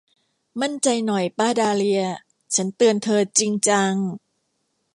[0.61, 2.03] มั่นใจหน่อยป้าดาห์เลีย
[2.55, 3.93] ฉันเตือนเธอจริงจัง